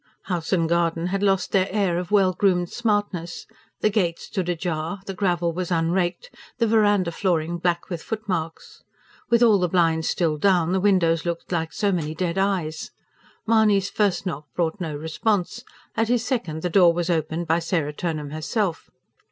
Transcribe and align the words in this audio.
House 0.23 0.51
and 0.51 0.67
garden 0.67 1.05
had 1.13 1.21
lost 1.21 1.51
their 1.51 1.67
air 1.69 1.99
of 1.99 2.09
well 2.09 2.33
groomed 2.33 2.71
smartness: 2.71 3.45
the 3.81 3.89
gate 3.91 4.17
stood 4.17 4.49
ajar, 4.49 4.99
the 5.05 5.13
gravel 5.13 5.53
was 5.53 5.69
unraked, 5.69 6.31
the 6.57 6.65
verandah 6.65 7.11
flooring 7.11 7.59
black 7.59 7.87
with 7.87 8.01
footmarks. 8.01 8.81
With 9.29 9.43
all 9.43 9.59
the 9.59 9.69
blinds 9.69 10.09
still 10.09 10.37
down, 10.37 10.71
the 10.71 10.79
windows 10.79 11.23
looked 11.23 11.51
like 11.51 11.71
so 11.71 11.91
many 11.91 12.15
dead 12.15 12.39
eyes. 12.39 12.89
Mahony's 13.45 13.91
first 13.91 14.25
knock 14.25 14.47
brought 14.55 14.81
no 14.81 14.95
response; 14.95 15.63
at 15.95 16.07
his 16.07 16.25
second, 16.25 16.63
the 16.63 16.69
door 16.71 16.93
was 16.93 17.11
opened 17.11 17.45
by 17.45 17.59
Sarah 17.59 17.93
Turnham 17.93 18.31
herself. 18.31 18.89